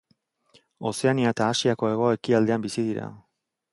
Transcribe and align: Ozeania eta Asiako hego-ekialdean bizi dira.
Ozeania 0.91 1.33
eta 1.35 1.49
Asiako 1.55 1.91
hego-ekialdean 1.91 2.65
bizi 2.65 2.87
dira. 2.89 3.11